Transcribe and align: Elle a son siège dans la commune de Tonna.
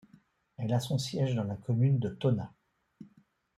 Elle 0.57 0.73
a 0.73 0.79
son 0.79 0.97
siège 0.97 1.35
dans 1.35 1.43
la 1.43 1.55
commune 1.55 1.99
de 1.99 2.09
Tonna. 2.09 2.51